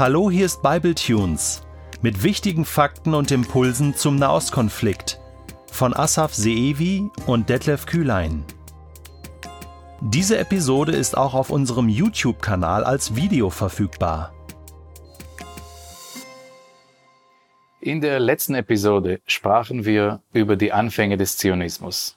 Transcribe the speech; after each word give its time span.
Hallo, 0.00 0.30
hier 0.30 0.46
ist 0.46 0.62
Bible 0.62 0.94
Tunes 0.94 1.62
mit 2.00 2.22
wichtigen 2.22 2.64
Fakten 2.64 3.12
und 3.12 3.30
Impulsen 3.30 3.94
zum 3.94 4.16
Nahostkonflikt 4.16 5.20
von 5.70 5.92
Asaf 5.94 6.32
Seevi 6.32 7.10
und 7.26 7.50
Detlef 7.50 7.84
Kühlein. 7.84 8.42
Diese 10.00 10.38
Episode 10.38 10.92
ist 10.92 11.18
auch 11.18 11.34
auf 11.34 11.50
unserem 11.50 11.90
YouTube-Kanal 11.90 12.82
als 12.84 13.14
Video 13.14 13.50
verfügbar. 13.50 14.32
In 17.82 18.00
der 18.00 18.20
letzten 18.20 18.54
Episode 18.54 19.20
sprachen 19.26 19.84
wir 19.84 20.22
über 20.32 20.56
die 20.56 20.72
Anfänge 20.72 21.18
des 21.18 21.36
Zionismus. 21.36 22.16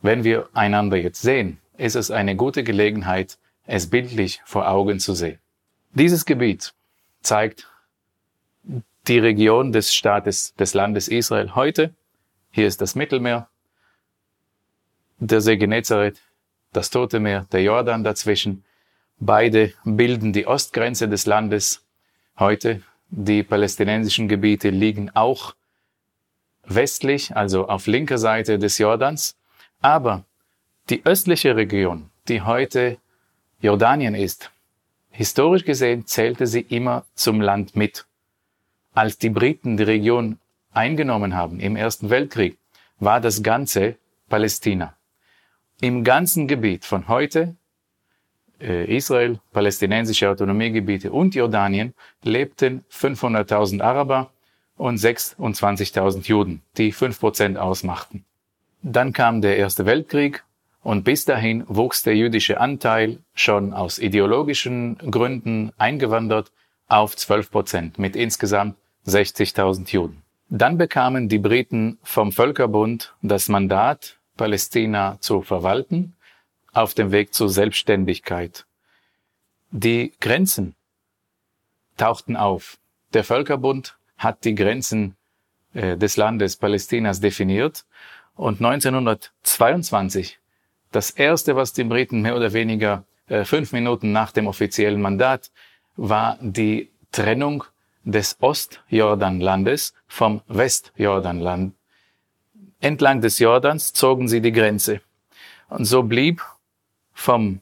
Wenn 0.00 0.22
wir 0.22 0.48
einander 0.52 0.96
jetzt 0.96 1.22
sehen, 1.22 1.58
ist 1.76 1.96
es 1.96 2.12
eine 2.12 2.36
gute 2.36 2.62
Gelegenheit, 2.62 3.36
es 3.66 3.90
bildlich 3.90 4.40
vor 4.44 4.68
Augen 4.68 5.00
zu 5.00 5.14
sehen. 5.14 5.40
Dieses 5.92 6.24
Gebiet 6.24 6.72
zeigt 7.22 7.68
die 9.06 9.18
Region 9.18 9.72
des 9.72 9.94
Staates, 9.94 10.54
des 10.54 10.74
Landes 10.74 11.08
Israel 11.08 11.54
heute. 11.54 11.94
Hier 12.50 12.66
ist 12.66 12.80
das 12.80 12.94
Mittelmeer, 12.94 13.48
der 15.18 15.40
See 15.40 15.56
Genezareth, 15.56 16.20
das 16.72 16.90
Tote 16.90 17.20
Meer, 17.20 17.46
der 17.52 17.62
Jordan 17.62 18.04
dazwischen. 18.04 18.64
Beide 19.18 19.72
bilden 19.84 20.32
die 20.32 20.46
Ostgrenze 20.46 21.08
des 21.08 21.26
Landes 21.26 21.84
heute. 22.38 22.82
Die 23.10 23.42
palästinensischen 23.42 24.28
Gebiete 24.28 24.70
liegen 24.70 25.10
auch 25.10 25.54
westlich, 26.64 27.36
also 27.36 27.68
auf 27.68 27.86
linker 27.86 28.18
Seite 28.18 28.58
des 28.58 28.78
Jordans. 28.78 29.36
Aber 29.80 30.24
die 30.88 31.04
östliche 31.04 31.56
Region, 31.56 32.10
die 32.28 32.42
heute 32.42 32.98
Jordanien 33.60 34.14
ist, 34.14 34.50
historisch 35.20 35.66
gesehen 35.66 36.06
zählte 36.06 36.46
sie 36.46 36.62
immer 36.62 37.04
zum 37.14 37.42
Land 37.42 37.76
mit. 37.76 38.06
Als 38.94 39.18
die 39.18 39.28
Briten 39.28 39.76
die 39.76 39.82
Region 39.82 40.38
eingenommen 40.72 41.36
haben 41.36 41.60
im 41.60 41.76
Ersten 41.76 42.08
Weltkrieg, 42.08 42.56
war 43.00 43.20
das 43.20 43.42
Ganze 43.42 43.96
Palästina. 44.30 44.94
Im 45.82 46.04
ganzen 46.04 46.48
Gebiet 46.48 46.86
von 46.86 47.06
heute, 47.08 47.54
äh, 48.62 48.86
Israel, 48.96 49.40
palästinensische 49.52 50.30
Autonomiegebiete 50.30 51.12
und 51.12 51.34
Jordanien, 51.34 51.92
lebten 52.22 52.86
500.000 52.90 53.82
Araber 53.82 54.30
und 54.78 54.96
26.000 54.96 56.28
Juden, 56.28 56.62
die 56.78 56.94
5% 56.94 57.56
ausmachten. 57.56 58.24
Dann 58.80 59.12
kam 59.12 59.42
der 59.42 59.58
Erste 59.58 59.84
Weltkrieg 59.84 60.44
und 60.82 61.04
bis 61.04 61.24
dahin 61.24 61.64
wuchs 61.68 62.02
der 62.02 62.16
jüdische 62.16 62.60
Anteil 62.60 63.18
schon 63.34 63.72
aus 63.72 63.98
ideologischen 63.98 64.96
Gründen 64.98 65.72
eingewandert 65.76 66.52
auf 66.88 67.16
12 67.16 67.50
Prozent 67.50 67.98
mit 67.98 68.16
insgesamt 68.16 68.76
60.000 69.06 69.90
Juden. 69.90 70.22
Dann 70.48 70.78
bekamen 70.78 71.28
die 71.28 71.38
Briten 71.38 71.98
vom 72.02 72.32
Völkerbund 72.32 73.14
das 73.22 73.48
Mandat, 73.48 74.18
Palästina 74.36 75.18
zu 75.20 75.42
verwalten, 75.42 76.16
auf 76.72 76.94
dem 76.94 77.12
Weg 77.12 77.34
zur 77.34 77.48
Selbstständigkeit. 77.48 78.66
Die 79.70 80.12
Grenzen 80.20 80.74
tauchten 81.96 82.36
auf. 82.36 82.78
Der 83.12 83.22
Völkerbund 83.22 83.96
hat 84.16 84.44
die 84.44 84.54
Grenzen 84.54 85.16
äh, 85.74 85.96
des 85.96 86.16
Landes 86.16 86.56
Palästinas 86.56 87.20
definiert 87.20 87.84
und 88.34 88.60
1922 88.60 90.40
das 90.90 91.10
erste, 91.10 91.56
was 91.56 91.72
die 91.72 91.84
Briten 91.84 92.22
mehr 92.22 92.36
oder 92.36 92.52
weniger 92.52 93.04
äh, 93.28 93.44
fünf 93.44 93.72
Minuten 93.72 94.12
nach 94.12 94.32
dem 94.32 94.46
offiziellen 94.46 95.00
Mandat 95.00 95.50
war 95.96 96.38
die 96.40 96.90
Trennung 97.12 97.64
des 98.04 98.36
Ostjordanlandes 98.40 99.94
vom 100.06 100.42
Westjordanland. 100.48 101.74
Entlang 102.80 103.20
des 103.20 103.38
Jordans 103.38 103.92
zogen 103.92 104.26
sie 104.28 104.40
die 104.40 104.52
Grenze. 104.52 105.00
Und 105.68 105.84
so 105.84 106.02
blieb 106.02 106.42
vom 107.12 107.60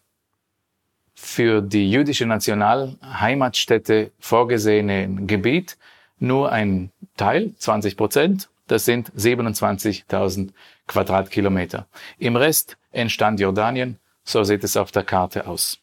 für 1.14 1.60
die 1.60 1.90
jüdische 1.90 2.26
Nationalheimatstätte 2.26 4.12
vorgesehenen 4.20 5.26
Gebiet 5.26 5.76
nur 6.20 6.52
ein 6.52 6.92
Teil, 7.16 7.54
20 7.58 7.96
Prozent, 7.96 8.48
das 8.68 8.84
sind 8.84 9.10
27.000 9.12 10.50
Quadratkilometer. 10.88 11.86
Im 12.18 12.36
Rest 12.36 12.76
entstand 12.90 13.38
Jordanien, 13.38 13.98
so 14.24 14.42
sieht 14.42 14.64
es 14.64 14.76
auf 14.76 14.90
der 14.90 15.04
Karte 15.04 15.46
aus. 15.46 15.78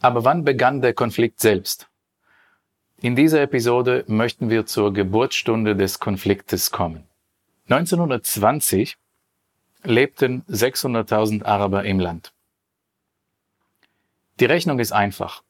Aber 0.00 0.24
wann 0.24 0.44
begann 0.44 0.80
der 0.80 0.94
Konflikt 0.94 1.40
selbst? 1.40 1.88
In 3.02 3.16
dieser 3.16 3.42
Episode 3.42 4.04
möchten 4.06 4.50
wir 4.50 4.66
zur 4.66 4.92
Geburtsstunde 4.92 5.74
des 5.74 5.98
Konfliktes 5.98 6.70
kommen. 6.70 7.04
1920 7.68 8.96
lebten 9.84 10.42
600.000 10.48 11.44
Araber 11.44 11.84
im 11.84 11.98
Land. 11.98 12.32
Die 14.38 14.44
Rechnung 14.44 14.78
ist 14.78 14.92
einfach. 14.92 15.42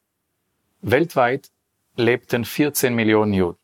Weltweit 0.81 1.51
lebten 1.95 2.45
14 2.45 2.93
Millionen 2.95 3.33
Juden. 3.33 3.57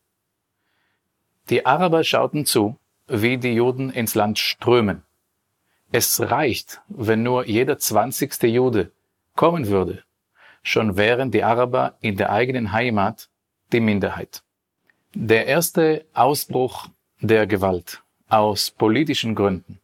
Die 1.49 1.65
Araber 1.65 2.03
schauten 2.03 2.45
zu, 2.45 2.77
wie 3.07 3.37
die 3.37 3.53
Juden 3.53 3.89
ins 3.89 4.15
Land 4.15 4.37
strömen. 4.37 5.03
Es 5.91 6.19
reicht, 6.19 6.81
wenn 6.89 7.23
nur 7.23 7.47
jeder 7.47 7.79
zwanzigste 7.79 8.47
Jude 8.47 8.91
kommen 9.35 9.67
würde. 9.67 10.03
Schon 10.63 10.97
wären 10.97 11.31
die 11.31 11.43
Araber 11.43 11.95
in 12.01 12.17
der 12.17 12.31
eigenen 12.31 12.73
Heimat 12.73 13.29
die 13.71 13.79
Minderheit. 13.79 14.43
Der 15.13 15.45
erste 15.45 16.05
Ausbruch 16.13 16.89
der 17.21 17.47
Gewalt 17.47 18.03
aus 18.27 18.69
politischen 18.71 19.33
Gründen 19.33 19.79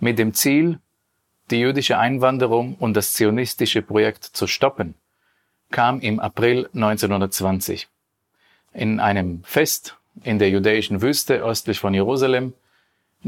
mit 0.00 0.18
dem 0.18 0.32
Ziel, 0.34 0.80
die 1.50 1.60
jüdische 1.60 1.98
Einwanderung 1.98 2.74
und 2.76 2.94
das 2.94 3.14
zionistische 3.14 3.82
Projekt 3.82 4.24
zu 4.24 4.46
stoppen, 4.46 4.94
kam 5.70 6.00
im 6.00 6.18
April 6.18 6.68
1920. 6.74 7.88
In 8.72 8.98
einem 9.00 9.44
Fest 9.44 9.96
in 10.24 10.38
der 10.38 10.50
jüdischen 10.50 11.02
Wüste 11.02 11.44
östlich 11.44 11.78
von 11.78 11.94
Jerusalem 11.94 12.54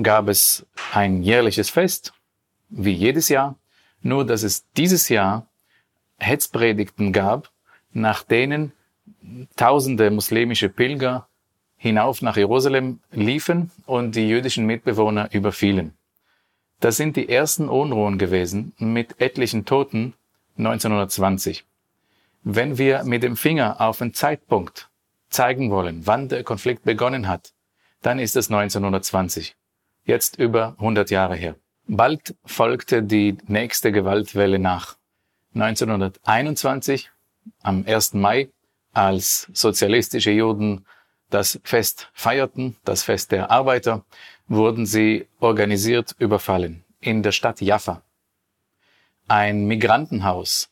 gab 0.03 0.29
es 0.29 0.67
ein 0.93 1.23
jährliches 1.23 1.71
Fest, 1.71 2.13
wie 2.69 2.93
jedes 2.93 3.29
Jahr, 3.29 3.57
nur 4.03 4.27
dass 4.27 4.43
es 4.43 4.65
dieses 4.77 5.09
Jahr 5.09 5.47
Hetzpredigten 6.19 7.13
gab, 7.13 7.51
nach 7.93 8.23
denen 8.23 8.73
tausende 9.57 10.11
muslimische 10.11 10.69
Pilger 10.69 11.27
hinauf 11.77 12.23
nach 12.23 12.37
Jerusalem 12.37 13.01
liefen 13.13 13.71
und 13.87 14.17
die 14.17 14.29
jüdischen 14.29 14.67
Mitbewohner 14.67 15.33
überfielen. 15.33 15.95
Das 16.81 16.97
sind 16.97 17.17
die 17.17 17.29
ersten 17.29 17.69
Unruhen 17.69 18.19
gewesen 18.19 18.73
mit 18.79 19.21
etlichen 19.21 19.65
Toten 19.65 20.15
1920. 20.59 21.65
Wenn 22.43 22.79
wir 22.79 23.05
mit 23.05 23.23
dem 23.23 23.37
Finger 23.37 23.81
auf 23.81 24.03
einen 24.03 24.15
Zeitpunkt 24.15 24.91
zeigen 25.31 25.71
wollen, 25.71 26.07
wann 26.07 26.29
der 26.29 26.45
Konflikt 26.45 26.85
begonnen 26.85 27.27
hat, 27.29 27.53
dann 28.03 28.19
ist 28.19 28.37
es 28.37 28.51
1920. 28.51 29.57
Jetzt 30.05 30.39
über 30.39 30.75
100 30.79 31.11
Jahre 31.11 31.35
her. 31.35 31.57
Bald 31.87 32.35
folgte 32.45 33.03
die 33.03 33.37
nächste 33.47 33.91
Gewaltwelle 33.91 34.59
nach. 34.59 34.97
1921, 35.55 37.11
am 37.63 37.85
1. 37.87 38.15
Mai, 38.15 38.51
als 38.93 39.49
sozialistische 39.53 40.31
Juden 40.31 40.85
das 41.31 41.59
Fest 41.65 42.11
feierten, 42.13 42.77
das 42.85 43.03
Fest 43.03 43.33
der 43.33 43.51
Arbeiter, 43.51 44.05
wurden 44.47 44.87
sie 44.87 45.27
organisiert 45.41 46.15
überfallen 46.19 46.85
in 47.01 47.23
der 47.23 47.33
Stadt 47.33 47.61
Jaffa. 47.61 48.03
Ein 49.27 49.65
Migrantenhaus 49.65 50.71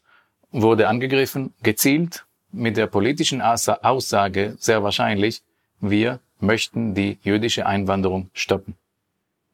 wurde 0.51 0.89
angegriffen, 0.89 1.55
gezielt 1.63 2.27
mit 2.53 2.77
der 2.77 2.87
politischen 2.87 3.41
Aussage 3.41 4.57
sehr 4.59 4.83
wahrscheinlich, 4.83 5.43
wir 5.81 6.21
möchten 6.39 6.95
die 6.95 7.19
jüdische 7.23 7.67
Einwanderung 7.67 8.31
stoppen. 8.35 8.77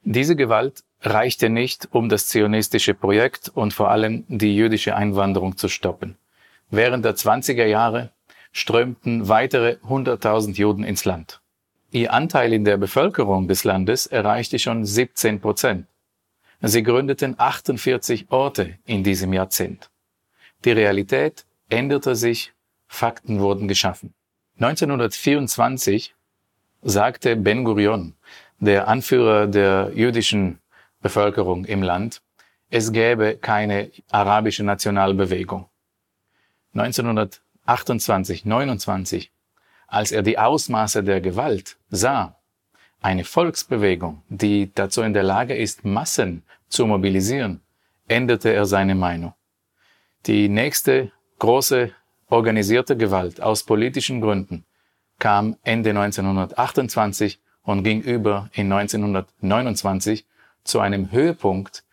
Diese 0.03 0.37
Gewalt 0.37 0.85
reichte 1.01 1.49
nicht, 1.49 1.89
um 1.93 2.09
das 2.09 2.27
zionistische 2.27 2.95
Projekt 2.95 3.51
und 3.55 3.75
vor 3.75 3.91
allem 3.91 4.25
die 4.29 4.55
jüdische 4.57 4.97
Einwanderung 4.97 5.57
zu 5.57 5.69
stoppen. 5.69 6.17
Während 6.71 7.05
der 7.05 7.17
20er 7.17 7.67
Jahre 7.67 8.13
strömten 8.53 9.29
weitere 9.29 9.77
100.000 9.89 10.57
Juden 10.57 10.85
ins 10.85 11.05
Land. 11.05 11.41
Ihr 11.91 12.13
Anteil 12.13 12.53
in 12.53 12.65
der 12.65 12.77
Bevölkerung 12.77 13.49
des 13.49 13.65
Landes 13.65 14.07
erreichte 14.07 14.59
schon 14.59 14.85
17 14.85 15.41
Prozent. 15.41 15.87
Sie 16.61 16.83
gründeten 16.83 17.35
48 17.39 18.27
Orte 18.31 18.79
in 18.85 19.05
diesem 19.05 19.33
Jahrzehnt. 19.33 19.91
Die 20.65 20.73
Realität 20.73 21.47
änderte 21.69 22.17
sich 22.17 22.53
Fakten 22.89 23.41
wurden 23.41 23.69
geschaffen. 23.69 24.15
1924 24.57 26.15
sagte 26.83 27.37
Ben 27.37 27.65
Gurion, 27.65 28.15
der 28.59 28.89
Anführer 28.89 29.47
der 29.47 29.93
jüdischen 29.95 30.59
Bevölkerung 31.01 31.65
im 31.65 31.83
Land, 31.83 32.23
es 32.71 32.93
gäbe 32.93 33.37
keine 33.37 33.91
arabische 34.11 34.65
Nationalbewegung. 34.65 35.69
1928, 36.75 38.45
29 38.45 39.33
als 39.89 40.13
er 40.13 40.23
die 40.23 40.39
Ausmaße 40.39 41.03
der 41.03 41.21
Gewalt 41.21 41.79
sah, 41.89 42.37
eine 43.01 43.25
Volksbewegung, 43.25 44.23
die 44.29 44.71
dazu 44.75 45.03
in 45.03 45.15
der 45.15 45.23
Lage 45.23 45.57
ist, 45.57 45.85
Massen 45.85 46.43
zu 46.69 46.87
mobilisieren, 46.87 47.63
änderte 48.07 48.53
er 48.53 48.67
seine 48.67 48.95
Meinung. 48.95 49.35
Die 50.27 50.49
nächste 50.49 51.11
große 51.39 51.93
organisierte 52.29 52.97
Gewalt 52.97 53.41
aus 53.41 53.63
politischen 53.63 54.21
Gründen 54.21 54.65
kam 55.19 55.57
Ende 55.63 55.91
1928 55.91 57.41
und 57.69 57.83
ging 57.83 58.01
über 58.01 58.49
in 58.55 58.73
1929 58.73 60.25
zu 60.65 60.81
einem 60.81 61.13
Höhepunkt, 61.13 61.85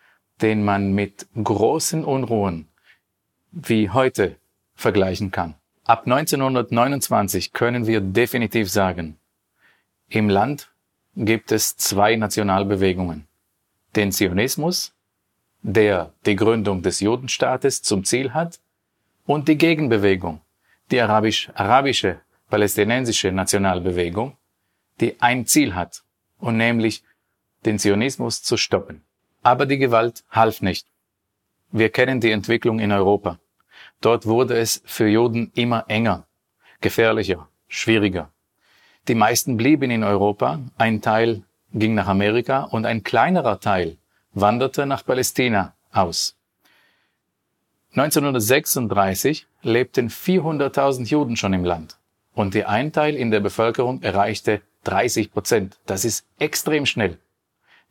den 0.42 0.64
man 0.64 0.94
mit 0.94 1.28
großen 1.36 2.06
Unruhen 2.06 2.70
wie 3.52 3.90
heute 3.90 4.38
vergleichen 4.76 5.32
kann. 5.32 5.56
Ab 5.84 6.04
1929 6.06 7.52
können 7.52 7.88
wir 7.88 8.00
definitiv 8.00 8.72
sagen, 8.72 9.18
im 10.08 10.30
Land 10.30 10.72
gibt 11.18 11.52
es 11.52 11.76
zwei 11.76 12.16
Nationalbewegungen. 12.16 13.28
Den 13.98 14.14
Zionismus, 14.14 14.94
der 15.62 16.14
die 16.26 16.38
Gründung 16.38 16.84
des 16.84 17.02
Judenstaates 17.02 17.82
zum 17.82 18.06
Ziel 18.06 18.34
hat, 18.34 18.62
und 19.26 19.50
die 19.50 19.58
Gegenbewegung, 19.58 20.40
die 20.90 21.02
arabisch-arabische 21.02 22.22
palästinensische 22.50 23.34
Nationalbewegung, 23.34 24.38
die 25.00 25.22
ein 25.22 25.46
Ziel 25.46 25.76
hat, 25.76 26.04
und 26.40 26.58
nämlich 26.58 27.04
den 27.66 27.80
Zionismus 27.80 28.44
zu 28.44 28.58
stoppen. 28.58 29.04
Aber 29.42 29.66
die 29.66 29.78
Gewalt 29.78 30.24
half 30.30 30.62
nicht. 30.62 30.88
Wir 31.72 31.90
kennen 31.90 32.22
die 32.22 32.32
Entwicklung 32.32 32.80
in 32.80 32.92
Europa. 32.92 33.40
Dort 34.02 34.26
wurde 34.26 34.58
es 34.58 34.82
für 34.86 35.08
Juden 35.08 35.52
immer 35.56 35.86
enger, 35.88 36.28
gefährlicher, 36.82 37.48
schwieriger. 37.68 38.32
Die 39.08 39.16
meisten 39.16 39.58
blieben 39.58 39.92
in 39.92 40.04
Europa, 40.04 40.60
ein 40.78 41.02
Teil 41.02 41.44
ging 41.74 41.96
nach 41.96 42.08
Amerika 42.08 42.64
und 42.64 42.86
ein 42.86 43.04
kleinerer 43.04 43.60
Teil 43.60 43.98
wanderte 44.34 44.86
nach 44.86 45.06
Palästina 45.06 45.76
aus. 45.92 46.36
1936 47.92 49.48
lebten 49.62 50.10
400.000 50.10 51.06
Juden 51.06 51.38
schon 51.38 51.54
im 51.54 51.64
Land 51.64 51.98
und 52.34 52.54
der 52.54 52.70
Einteil 52.70 53.16
in 53.16 53.32
der 53.32 53.40
Bevölkerung 53.40 54.02
erreichte 54.02 54.62
30 54.86 55.32
Prozent. 55.32 55.80
Das 55.86 56.06
ist 56.06 56.26
extrem 56.40 56.86
schnell. 56.86 57.20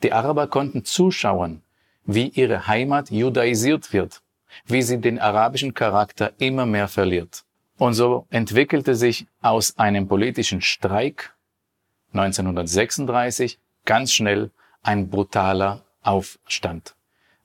Die 0.03 0.13
Araber 0.13 0.47
konnten 0.47 0.85
zuschauen, 0.85 1.63
wie 2.05 2.29
ihre 2.29 2.67
Heimat 2.67 3.11
judaisiert 3.11 3.93
wird, 3.93 4.23
wie 4.67 4.83
sie 4.83 5.01
den 5.01 5.19
arabischen 5.19 5.75
Charakter 5.75 6.33
immer 6.39 6.67
mehr 6.67 6.89
verliert. 6.89 7.45
Und 7.77 7.95
so 7.95 8.27
entwickelte 8.31 8.95
sich 8.95 9.27
aus 9.43 9.79
einem 9.79 10.07
politischen 10.09 10.61
Streik 10.61 11.35
1936 12.13 13.59
ganz 13.85 14.13
schnell 14.13 14.51
ein 14.83 15.11
brutaler 15.11 15.85
Aufstand. 16.03 16.95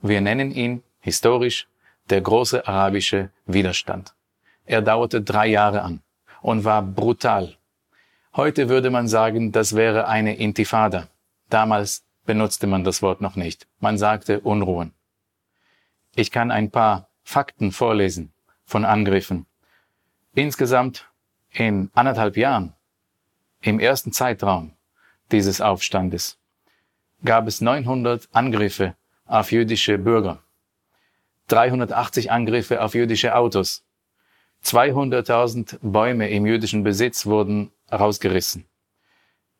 Wir 0.01 0.21
nennen 0.21 0.51
ihn 0.51 0.83
historisch 0.99 1.67
der 2.09 2.21
große 2.21 2.67
arabische 2.67 3.31
Widerstand. 3.45 4.13
Er 4.65 4.81
dauerte 4.81 5.21
drei 5.21 5.47
Jahre 5.47 5.81
an 5.81 6.01
und 6.41 6.63
war 6.63 6.81
brutal. 6.81 7.57
Heute 8.35 8.69
würde 8.69 8.91
man 8.91 9.07
sagen, 9.07 9.51
das 9.51 9.75
wäre 9.75 10.07
eine 10.07 10.35
Intifada. 10.35 11.07
Damals 11.49 12.03
benutzte 12.25 12.67
man 12.67 12.83
das 12.83 13.01
Wort 13.01 13.21
noch 13.21 13.35
nicht. 13.35 13.67
Man 13.79 13.97
sagte 13.97 14.39
Unruhen. 14.41 14.93
Ich 16.15 16.29
kann 16.29 16.51
ein 16.51 16.69
paar 16.69 17.09
Fakten 17.23 17.71
vorlesen 17.71 18.31
von 18.65 18.85
Angriffen. 18.85 19.47
Insgesamt 20.35 21.09
in 21.51 21.89
anderthalb 21.95 22.37
Jahren, 22.37 22.73
im 23.61 23.79
ersten 23.79 24.11
Zeitraum 24.11 24.73
dieses 25.31 25.59
Aufstandes, 25.59 26.37
gab 27.25 27.47
es 27.47 27.61
900 27.61 28.29
Angriffe 28.31 28.95
auf 29.25 29.51
jüdische 29.51 29.97
Bürger. 29.97 30.43
380 31.47 32.31
Angriffe 32.31 32.83
auf 32.83 32.93
jüdische 32.93 33.35
Autos. 33.35 33.83
200.000 34.63 35.79
Bäume 35.81 36.29
im 36.29 36.45
jüdischen 36.45 36.83
Besitz 36.83 37.25
wurden 37.25 37.71
rausgerissen. 37.91 38.65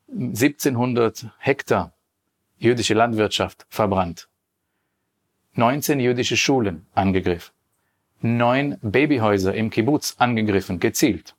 1700 0.07 1.31
Hektar 1.37 1.93
jüdische 2.57 2.93
Landwirtschaft 2.93 3.65
verbrannt. 3.69 4.27
19 5.53 5.99
jüdische 5.99 6.37
Schulen 6.37 6.87
angegriffen. 6.93 7.53
Neun 8.21 8.77
Babyhäuser 8.81 9.53
im 9.53 9.69
Kibbutz 9.69 10.15
angegriffen, 10.17 10.79
gezielt. 10.79 11.35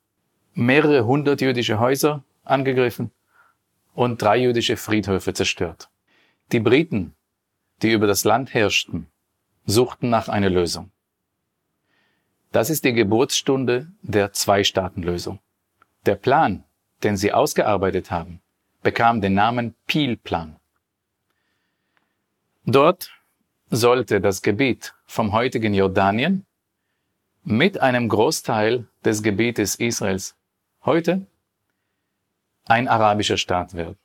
Mehrere 0.55 1.05
hundert 1.05 1.41
jüdische 1.41 1.79
Häuser 1.79 2.25
angegriffen 2.45 3.11
und 3.95 4.23
drei 4.23 4.39
jüdische 4.39 4.77
Friedhöfe 4.77 5.35
zerstört. 5.35 5.91
Die 6.53 6.61
Briten, 6.61 7.15
die 7.83 7.93
über 7.93 8.07
das 8.07 8.25
Land 8.25 8.55
herrschten, 8.55 9.07
suchten 9.67 10.11
nach 10.11 10.29
einer 10.29 10.51
Lösung. 10.51 10.91
Das 12.53 12.71
ist 12.71 12.85
die 12.85 12.93
Geburtsstunde 12.93 13.93
der 14.03 14.33
Zwei-Staaten-Lösung. 14.33 15.39
Der 16.07 16.17
Plan, 16.17 16.65
den 17.03 17.17
sie 17.17 17.33
ausgearbeitet 17.33 18.11
haben, 18.11 18.41
bekam 18.83 19.21
den 19.21 19.35
Namen 19.35 19.75
Peel-Plan. 19.87 20.57
Dort 22.65 23.11
sollte 23.71 24.21
das 24.21 24.43
Gebiet 24.43 24.95
vom 25.07 25.33
heutigen 25.33 25.75
Jordanien 25.75 26.47
mit 27.43 27.81
einem 27.81 28.09
Großteil 28.09 28.87
des 29.05 29.23
Gebietes 29.23 29.77
Israels 29.77 30.37
heute 30.85 31.27
ein 32.67 32.89
arabischer 32.89 33.37
Staat 33.37 33.75
werden. 33.75 33.97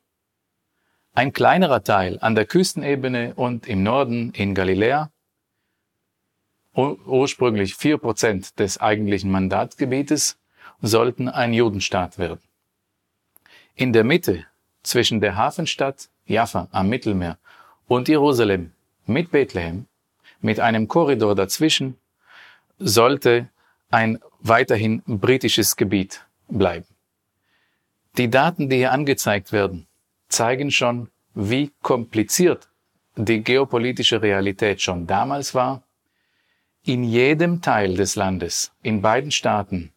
Ein 1.14 1.32
kleinerer 1.32 1.82
Teil 1.82 2.18
an 2.20 2.34
der 2.34 2.46
Küstenebene 2.46 3.34
und 3.34 3.66
im 3.66 3.82
Norden 3.82 4.32
in 4.32 4.54
Galiläa 4.54 5.10
ursprünglich 6.74 7.74
vier 7.74 7.98
Prozent 7.98 8.58
des 8.58 8.78
eigentlichen 8.78 9.30
Mandatsgebietes 9.30 10.38
sollten 10.82 11.28
ein 11.28 11.54
Judenstaat 11.54 12.18
werden. 12.18 12.45
In 13.78 13.92
der 13.92 14.04
Mitte 14.04 14.46
zwischen 14.82 15.20
der 15.20 15.36
Hafenstadt 15.36 16.08
Jaffa 16.24 16.66
am 16.72 16.88
Mittelmeer 16.88 17.36
und 17.86 18.08
Jerusalem 18.08 18.72
mit 19.04 19.30
Bethlehem, 19.30 19.84
mit 20.40 20.60
einem 20.60 20.88
Korridor 20.88 21.34
dazwischen, 21.34 21.98
sollte 22.78 23.50
ein 23.90 24.18
weiterhin 24.40 25.02
britisches 25.06 25.76
Gebiet 25.76 26.24
bleiben. 26.48 26.86
Die 28.16 28.30
Daten, 28.30 28.70
die 28.70 28.76
hier 28.76 28.92
angezeigt 28.92 29.52
werden, 29.52 29.86
zeigen 30.28 30.70
schon, 30.70 31.10
wie 31.34 31.70
kompliziert 31.82 32.70
die 33.14 33.42
geopolitische 33.44 34.22
Realität 34.22 34.80
schon 34.80 35.06
damals 35.06 35.54
war 35.54 35.82
in 36.82 37.04
jedem 37.04 37.60
Teil 37.60 37.94
des 37.94 38.16
Landes, 38.16 38.72
in 38.82 39.02
beiden 39.02 39.32
Staaten, 39.32 39.92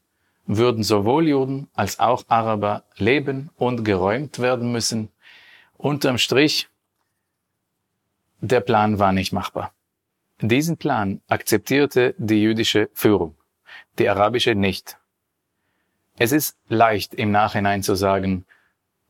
würden 0.50 0.82
sowohl 0.82 1.28
Juden 1.28 1.70
als 1.76 2.00
auch 2.00 2.24
Araber 2.28 2.84
leben 2.98 3.52
und 3.56 3.84
geräumt 3.86 4.40
werden 4.40 4.72
müssen. 4.72 5.10
Unterm 5.78 6.18
Strich, 6.18 6.68
der 8.42 8.60
Plan 8.60 8.98
war 8.98 9.12
nicht 9.12 9.32
machbar. 9.32 9.72
Diesen 10.42 10.78
Plan 10.78 11.22
akzeptierte 11.28 12.16
die 12.18 12.42
jüdische 12.42 12.90
Führung, 12.94 13.36
die 14.00 14.10
arabische 14.10 14.56
nicht. 14.56 14.98
Es 16.18 16.32
ist 16.32 16.58
leicht 16.68 17.14
im 17.14 17.30
Nachhinein 17.30 17.84
zu 17.84 17.94
sagen, 17.94 18.46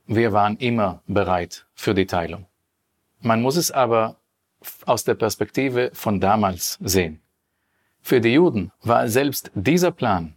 wir 0.08 0.34
waren 0.34 0.58
immer 0.58 1.01
bereit 1.08 1.65
für 1.74 1.93
die 1.93 2.05
Teilung. 2.05 2.48
Man 3.22 3.41
muss 3.41 3.55
es 3.55 3.72
aber 3.72 4.17
aus 4.86 5.05
der 5.05 5.15
Perspektive 5.15 5.91
von 5.93 6.19
damals 6.19 6.77
sehen. 6.81 7.22
Für 8.01 8.19
die 8.19 8.34
Juden 8.34 8.74
war 8.81 9.08
selbst 9.08 9.51
dieser 9.55 9.91
Plan 9.91 10.34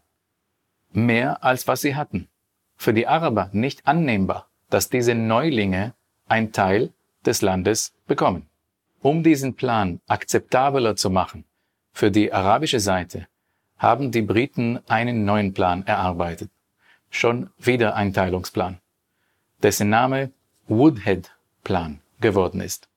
mehr 0.92 1.42
als 1.44 1.66
was 1.68 1.80
sie 1.80 1.94
hatten. 1.94 2.28
Für 2.76 2.92
die 2.94 3.06
Araber 3.06 3.50
nicht 3.52 3.86
annehmbar, 3.86 4.48
dass 4.70 4.88
diese 4.88 5.14
Neulinge 5.14 5.94
ein 6.26 6.52
Teil 6.52 6.92
des 7.24 7.42
Landes 7.42 7.94
bekommen. 8.06 8.48
Um 9.00 9.22
diesen 9.22 9.54
Plan 9.54 10.00
akzeptabler 10.06 10.96
zu 10.96 11.10
machen 11.10 11.44
für 11.92 12.10
die 12.10 12.32
arabische 12.32 12.80
Seite, 12.80 13.26
haben 13.78 14.12
die 14.12 14.22
Briten 14.22 14.78
einen 14.88 15.24
neuen 15.24 15.54
Plan 15.54 15.86
erarbeitet. 15.86 16.50
Schon 17.10 17.50
wieder 17.58 17.96
ein 17.96 18.12
Teilungsplan, 18.12 18.78
dessen 19.62 19.90
Name 19.90 20.30
Woodhead 20.68 21.32
Plan 21.64 22.00
geworden 22.20 22.60
ist. 22.60 22.88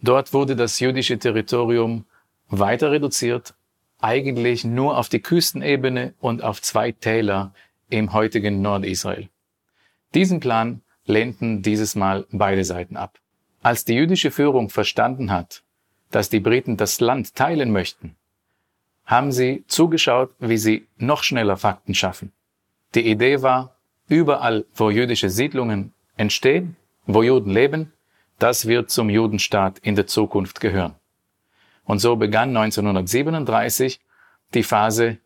Dort 0.00 0.32
wurde 0.32 0.56
das 0.56 0.80
jüdische 0.80 1.18
Territorium 1.18 2.06
weiter 2.48 2.90
reduziert 2.90 3.54
eigentlich 4.00 4.64
nur 4.64 4.96
auf 4.98 5.08
die 5.08 5.20
Küstenebene 5.20 6.14
und 6.20 6.42
auf 6.42 6.62
zwei 6.62 6.92
Täler 6.92 7.52
im 7.88 8.12
heutigen 8.12 8.62
Nordisrael. 8.62 9.28
Diesen 10.14 10.40
Plan 10.40 10.82
lehnten 11.04 11.62
dieses 11.62 11.94
Mal 11.94 12.26
beide 12.30 12.64
Seiten 12.64 12.96
ab. 12.96 13.18
Als 13.62 13.84
die 13.84 13.94
jüdische 13.94 14.30
Führung 14.30 14.70
verstanden 14.70 15.30
hat, 15.30 15.62
dass 16.10 16.30
die 16.30 16.40
Briten 16.40 16.76
das 16.76 17.00
Land 17.00 17.34
teilen 17.34 17.72
möchten, 17.72 18.16
haben 19.04 19.32
sie 19.32 19.64
zugeschaut, 19.66 20.30
wie 20.38 20.56
sie 20.56 20.86
noch 20.96 21.22
schneller 21.22 21.56
Fakten 21.56 21.94
schaffen. 21.94 22.32
Die 22.94 23.08
Idee 23.08 23.42
war, 23.42 23.76
überall, 24.08 24.64
wo 24.74 24.90
jüdische 24.90 25.30
Siedlungen 25.30 25.92
entstehen, 26.16 26.76
wo 27.06 27.22
Juden 27.22 27.50
leben, 27.50 27.92
das 28.38 28.66
wird 28.66 28.90
zum 28.90 29.10
Judenstaat 29.10 29.78
in 29.80 29.96
der 29.96 30.06
Zukunft 30.06 30.60
gehören. 30.60 30.94
Und 31.90 31.98
so 31.98 32.14
begann 32.14 32.56
1937 32.56 33.98
die 34.54 34.62
Phase 34.62 35.18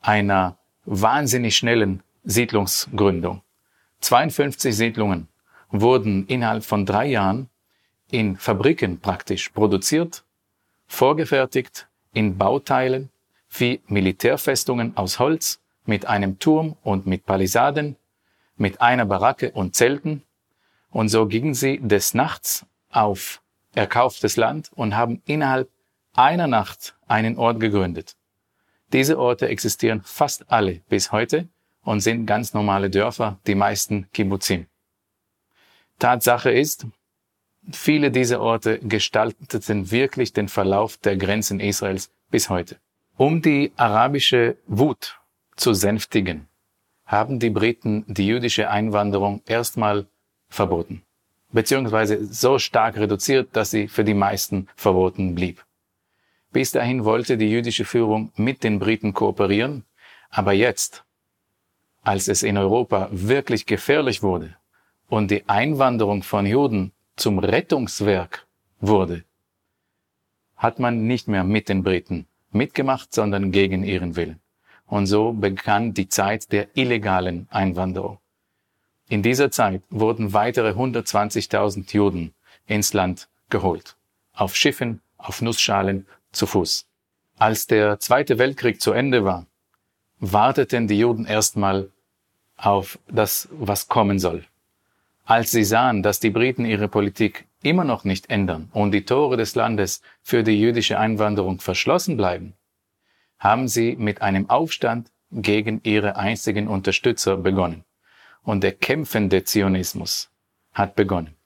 einer 0.00 0.58
wahnsinnig 0.84 1.56
schnellen 1.56 2.02
Siedlungsgründung. 2.24 3.42
52 4.00 4.74
Siedlungen 4.74 5.28
wurden 5.70 6.26
innerhalb 6.26 6.64
von 6.64 6.84
drei 6.84 7.06
Jahren 7.06 7.48
in 8.10 8.36
Fabriken 8.36 8.98
praktisch 8.98 9.50
produziert, 9.50 10.24
vorgefertigt 10.88 11.86
in 12.14 12.36
Bauteilen 12.36 13.10
wie 13.50 13.80
Militärfestungen 13.86 14.96
aus 14.96 15.20
Holz 15.20 15.60
mit 15.84 16.06
einem 16.06 16.40
Turm 16.40 16.76
und 16.82 17.06
mit 17.06 17.26
Palisaden, 17.26 17.94
mit 18.56 18.80
einer 18.80 19.04
Baracke 19.04 19.52
und 19.52 19.76
Zelten. 19.76 20.24
Und 20.90 21.10
so 21.10 21.26
gingen 21.26 21.54
sie 21.54 21.78
des 21.78 22.12
Nachts 22.12 22.66
auf 22.90 23.40
erkauftes 23.76 24.36
Land 24.36 24.72
und 24.74 24.96
haben 24.96 25.22
innerhalb 25.24 25.68
einer 26.18 26.48
Nacht 26.48 26.96
einen 27.06 27.38
Ort 27.38 27.60
gegründet. 27.60 28.16
Diese 28.92 29.18
Orte 29.18 29.48
existieren 29.48 30.02
fast 30.02 30.50
alle 30.50 30.80
bis 30.88 31.12
heute 31.12 31.48
und 31.84 32.00
sind 32.00 32.26
ganz 32.26 32.54
normale 32.54 32.90
Dörfer, 32.90 33.38
die 33.46 33.54
meisten 33.54 34.10
Kibbutzim. 34.12 34.66
Tatsache 36.00 36.50
ist, 36.50 36.86
viele 37.70 38.10
dieser 38.10 38.40
Orte 38.40 38.80
gestalteten 38.80 39.90
wirklich 39.92 40.32
den 40.32 40.48
Verlauf 40.48 40.96
der 40.96 41.16
Grenzen 41.16 41.60
Israels 41.60 42.10
bis 42.30 42.50
heute. 42.50 42.78
Um 43.16 43.40
die 43.40 43.72
arabische 43.76 44.56
Wut 44.66 45.20
zu 45.56 45.72
sänftigen, 45.72 46.48
haben 47.06 47.38
die 47.38 47.50
Briten 47.50 48.04
die 48.08 48.26
jüdische 48.26 48.70
Einwanderung 48.70 49.42
erstmal 49.46 50.06
verboten, 50.48 51.02
beziehungsweise 51.52 52.24
so 52.26 52.58
stark 52.58 52.96
reduziert, 52.96 53.50
dass 53.52 53.70
sie 53.70 53.86
für 53.86 54.04
die 54.04 54.14
meisten 54.14 54.68
verboten 54.74 55.34
blieb. 55.34 55.64
Bis 56.52 56.70
dahin 56.70 57.04
wollte 57.04 57.36
die 57.36 57.50
jüdische 57.50 57.84
Führung 57.84 58.32
mit 58.36 58.64
den 58.64 58.78
Briten 58.78 59.12
kooperieren, 59.12 59.84
aber 60.30 60.52
jetzt, 60.52 61.04
als 62.02 62.28
es 62.28 62.42
in 62.42 62.56
Europa 62.56 63.08
wirklich 63.12 63.66
gefährlich 63.66 64.22
wurde 64.22 64.56
und 65.08 65.30
die 65.30 65.48
Einwanderung 65.48 66.22
von 66.22 66.46
Juden 66.46 66.92
zum 67.16 67.38
Rettungswerk 67.38 68.46
wurde, 68.80 69.24
hat 70.56 70.78
man 70.78 71.06
nicht 71.06 71.28
mehr 71.28 71.44
mit 71.44 71.68
den 71.68 71.82
Briten 71.82 72.26
mitgemacht, 72.50 73.14
sondern 73.14 73.52
gegen 73.52 73.84
ihren 73.84 74.16
Willen. 74.16 74.40
Und 74.86 75.06
so 75.06 75.32
begann 75.32 75.92
die 75.92 76.08
Zeit 76.08 76.50
der 76.50 76.68
illegalen 76.74 77.46
Einwanderung. 77.50 78.18
In 79.08 79.22
dieser 79.22 79.50
Zeit 79.50 79.82
wurden 79.90 80.32
weitere 80.32 80.70
120.000 80.70 81.92
Juden 81.92 82.34
ins 82.66 82.92
Land 82.94 83.28
geholt. 83.50 83.96
Auf 84.32 84.56
Schiffen, 84.56 85.00
auf 85.16 85.42
Nussschalen, 85.42 86.06
zu 86.32 86.46
Fuß. 86.46 86.86
Als 87.38 87.66
der 87.66 88.00
Zweite 88.00 88.38
Weltkrieg 88.38 88.80
zu 88.80 88.92
Ende 88.92 89.24
war, 89.24 89.46
warteten 90.18 90.88
die 90.88 90.98
Juden 90.98 91.24
erstmal 91.24 91.90
auf 92.56 92.98
das, 93.08 93.48
was 93.52 93.88
kommen 93.88 94.18
soll. 94.18 94.44
Als 95.24 95.50
sie 95.50 95.64
sahen, 95.64 96.02
dass 96.02 96.20
die 96.20 96.30
Briten 96.30 96.64
ihre 96.64 96.88
Politik 96.88 97.46
immer 97.62 97.84
noch 97.84 98.04
nicht 98.04 98.30
ändern 98.30 98.68
und 98.72 98.92
die 98.92 99.04
Tore 99.04 99.36
des 99.36 99.54
Landes 99.54 100.02
für 100.22 100.42
die 100.42 100.58
jüdische 100.58 100.98
Einwanderung 100.98 101.60
verschlossen 101.60 102.16
bleiben, 102.16 102.54
haben 103.38 103.68
sie 103.68 103.96
mit 103.96 104.22
einem 104.22 104.48
Aufstand 104.50 105.10
gegen 105.30 105.80
ihre 105.84 106.16
einzigen 106.16 106.68
Unterstützer 106.68 107.36
begonnen. 107.36 107.84
Und 108.42 108.62
der 108.62 108.72
kämpfende 108.72 109.44
Zionismus 109.44 110.30
hat 110.72 110.94
begonnen. 110.94 111.36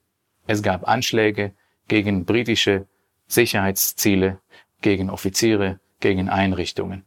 Es 0.47 0.63
gab 0.63 0.89
Anschläge 0.89 1.53
gegen 1.89 2.25
britische 2.25 2.87
Sicherheitsziele, 3.27 4.39
gegen 4.83 5.11
Offiziere, 5.11 5.81
gegen 6.01 6.29
Einrichtungen. 6.29 7.05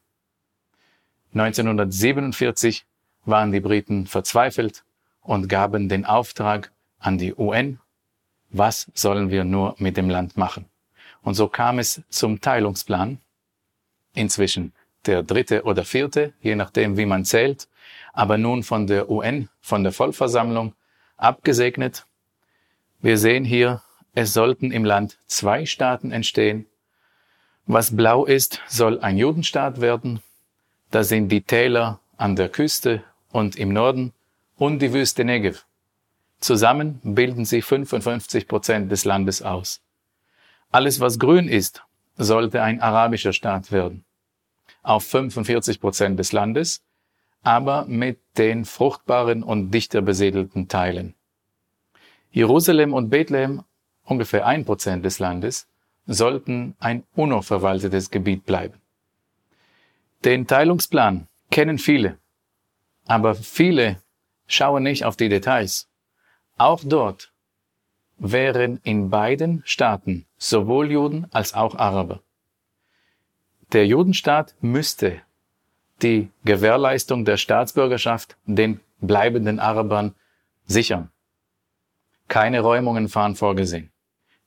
1947 1.34 2.86
waren 3.25 3.51
die 3.51 3.60
Briten 3.60 4.08
verzweifelt 4.08 4.84
und 5.22 5.50
gaben 5.50 5.89
den 5.89 6.05
Auftrag 6.05 6.72
an 7.00 7.17
die 7.17 7.36
UN, 7.36 7.79
was 8.50 8.89
sollen 8.94 9.29
wir 9.29 9.44
nur 9.44 9.75
mit 9.77 9.98
dem 9.98 10.10
Land 10.10 10.38
machen? 10.38 10.65
Und 11.24 11.34
so 11.34 11.48
kam 11.48 11.79
es 11.79 12.01
zum 12.10 12.39
Teilungsplan, 12.39 13.20
inzwischen 14.13 14.74
der 15.05 15.24
dritte 15.24 15.63
oder 15.63 15.84
vierte, 15.84 16.34
je 16.41 16.55
nachdem, 16.55 16.98
wie 16.98 17.05
man 17.05 17.25
zählt, 17.25 17.67
aber 18.13 18.38
nun 18.38 18.63
von 18.63 18.88
der 18.88 19.10
UN, 19.10 19.50
von 19.60 19.84
der 19.84 19.91
Vollversammlung 19.91 20.74
abgesegnet. 21.17 22.05
Wir 23.01 23.17
sehen 23.17 23.44
hier, 23.44 23.82
es 24.13 24.34
sollten 24.34 24.72
im 24.72 24.86
Land 24.86 25.20
zwei 25.25 25.65
Staaten 25.65 26.12
entstehen. 26.12 26.65
Was 27.68 27.96
blau 27.96 28.26
ist, 28.26 28.62
soll 28.68 29.00
ein 29.00 29.18
Judenstaat 29.18 29.82
werden. 29.82 30.22
Da 30.92 31.04
sind 31.04 31.30
die 31.30 31.42
Täler 31.42 32.00
an 32.16 32.36
der 32.36 32.50
Küste 32.50 33.04
und 33.32 33.56
im 33.56 33.74
Norden 33.74 34.14
und 34.56 34.80
die 34.80 34.94
Wüste 34.94 35.26
Negev. 35.26 35.66
Zusammen 36.40 37.00
bilden 37.04 37.44
sie 37.44 37.64
55 37.64 38.48
Prozent 38.48 38.92
des 38.92 39.04
Landes 39.04 39.42
aus. 39.42 39.82
Alles, 40.72 41.00
was 41.00 41.18
grün 41.18 41.48
ist, 41.48 41.84
sollte 42.18 42.62
ein 42.62 42.82
arabischer 42.82 43.34
Staat 43.34 43.72
werden. 43.72 44.06
Auf 44.84 45.04
45 45.06 45.82
Prozent 45.82 46.20
des 46.20 46.34
Landes, 46.34 46.84
aber 47.42 47.86
mit 47.86 48.20
den 48.38 48.66
fruchtbaren 48.66 49.42
und 49.42 49.72
dichter 49.72 50.04
besiedelten 50.04 50.68
Teilen. 50.68 51.16
Jerusalem 52.30 52.94
und 52.94 53.10
Bethlehem, 53.10 53.64
ungefähr 54.04 54.46
ein 54.46 54.66
Prozent 54.66 55.04
des 55.04 55.18
Landes, 55.18 55.68
sollten 56.08 56.76
ein 56.80 57.04
UNO-verwaltetes 57.16 58.12
Gebiet 58.12 58.46
bleiben. 58.46 58.80
Den 60.24 60.48
Teilungsplan 60.48 61.28
kennen 61.52 61.78
viele, 61.78 62.18
aber 63.06 63.36
viele 63.36 64.02
schauen 64.48 64.84
nicht 64.84 65.06
auf 65.06 65.16
die 65.16 65.30
Details. 65.30 65.90
Auch 66.58 66.82
dort 66.84 67.34
wären 68.18 68.80
in 68.84 69.10
beiden 69.10 69.62
Staaten 69.66 70.26
sowohl 70.38 70.92
Juden 70.92 71.28
als 71.32 71.54
auch 71.54 71.76
Araber. 71.76 72.22
Der 73.74 73.86
Judenstaat 73.86 74.56
müsste 74.62 75.22
die 76.02 76.30
Gewährleistung 76.44 77.26
der 77.26 77.38
Staatsbürgerschaft 77.38 78.38
den 78.46 78.80
bleibenden 79.00 79.60
Arabern 79.60 80.16
sichern. 80.66 81.10
Keine 82.28 82.62
Räumungen 82.62 83.14
waren 83.14 83.36
vorgesehen. 83.36 83.92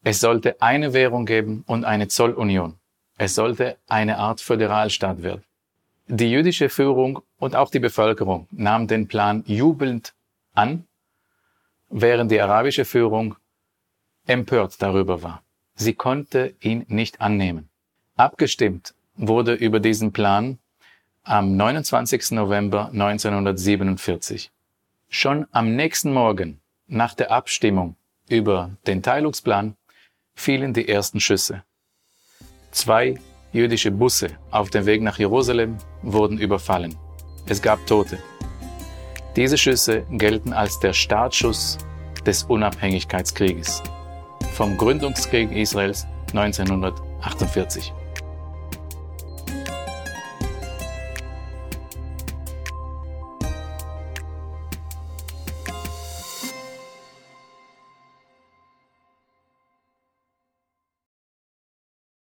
Es 0.04 0.20
sollte 0.20 0.60
eine 0.62 0.92
Währung 0.92 1.26
geben 1.26 1.64
und 1.66 1.84
eine 1.84 2.08
Zollunion. 2.08 2.78
Es 3.16 3.34
sollte 3.34 3.78
eine 3.88 4.18
Art 4.18 4.40
Föderalstaat 4.40 5.22
werden. 5.22 5.42
Die 6.06 6.30
jüdische 6.30 6.68
Führung 6.68 7.20
und 7.38 7.56
auch 7.56 7.70
die 7.70 7.80
Bevölkerung 7.80 8.46
nahm 8.50 8.86
den 8.86 9.08
Plan 9.08 9.42
jubelnd 9.46 10.14
an, 10.54 10.86
während 11.90 12.30
die 12.30 12.40
arabische 12.40 12.84
Führung 12.84 13.36
empört 14.26 14.80
darüber 14.80 15.22
war. 15.22 15.42
Sie 15.74 15.94
konnte 15.94 16.54
ihn 16.60 16.84
nicht 16.88 17.20
annehmen. 17.20 17.68
Abgestimmt 18.16 18.94
wurde 19.16 19.54
über 19.54 19.80
diesen 19.80 20.12
Plan 20.12 20.58
am 21.24 21.56
29. 21.56 22.30
November 22.32 22.86
1947. 22.92 24.50
Schon 25.08 25.46
am 25.50 25.76
nächsten 25.76 26.12
Morgen 26.12 26.60
nach 26.86 27.14
der 27.14 27.30
Abstimmung 27.30 27.96
über 28.28 28.70
den 28.86 29.02
Teilungsplan 29.02 29.76
fielen 30.38 30.72
die 30.72 30.88
ersten 30.88 31.18
Schüsse. 31.20 31.64
Zwei 32.70 33.16
jüdische 33.52 33.90
Busse 33.90 34.28
auf 34.50 34.70
dem 34.70 34.86
Weg 34.86 35.02
nach 35.02 35.18
Jerusalem 35.18 35.76
wurden 36.02 36.38
überfallen. 36.38 36.96
Es 37.46 37.60
gab 37.60 37.84
Tote. 37.86 38.18
Diese 39.34 39.58
Schüsse 39.58 40.06
gelten 40.10 40.52
als 40.52 40.78
der 40.78 40.92
Startschuss 40.92 41.78
des 42.24 42.44
Unabhängigkeitskrieges 42.44 43.82
vom 44.54 44.76
Gründungskrieg 44.76 45.50
Israels 45.50 46.06
1948. 46.28 47.92